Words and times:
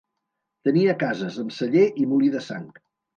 Tenia 0.69 0.95
cases, 1.03 1.37
amb 1.43 1.53
celler 1.57 1.83
i 2.05 2.09
molí 2.15 2.31
de 2.37 2.43
sang. 2.47 2.65